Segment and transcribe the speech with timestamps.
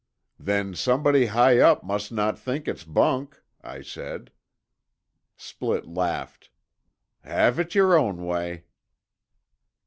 [0.39, 4.31] "Then somebody high up must not think it's bunk," I said.
[5.37, 6.49] Splitt laughed.
[7.23, 8.63] "Have it your own way."